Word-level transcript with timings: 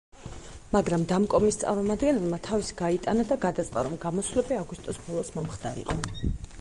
მაგრამ 0.75 1.03
დამკომის 1.11 1.59
წარმომადგენელმა 1.63 2.39
თავისი 2.49 2.77
გაიტანა 2.81 3.27
და 3.33 3.39
გადაწყდა, 3.47 3.85
რომ 3.89 4.01
გამოსვლები 4.07 4.59
აგვისტოს 4.63 5.01
ბოლოს 5.11 5.31
მომხდარიყო. 5.37 6.01